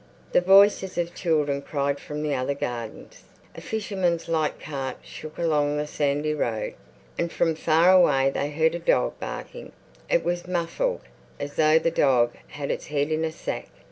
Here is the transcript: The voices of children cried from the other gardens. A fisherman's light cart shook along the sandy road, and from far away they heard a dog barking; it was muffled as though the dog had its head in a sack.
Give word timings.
The 0.31 0.41
voices 0.41 0.97
of 0.97 1.13
children 1.13 1.61
cried 1.61 1.99
from 1.99 2.23
the 2.23 2.33
other 2.33 2.55
gardens. 2.55 3.21
A 3.53 3.61
fisherman's 3.61 4.27
light 4.27 4.59
cart 4.59 4.97
shook 5.03 5.37
along 5.37 5.77
the 5.77 5.85
sandy 5.85 6.33
road, 6.33 6.73
and 7.19 7.31
from 7.31 7.53
far 7.53 7.91
away 7.91 8.31
they 8.31 8.49
heard 8.49 8.73
a 8.73 8.79
dog 8.79 9.19
barking; 9.19 9.73
it 10.09 10.23
was 10.23 10.47
muffled 10.47 11.01
as 11.39 11.55
though 11.55 11.77
the 11.77 11.91
dog 11.91 12.33
had 12.47 12.71
its 12.71 12.87
head 12.87 13.11
in 13.11 13.23
a 13.23 13.31
sack. 13.31 13.67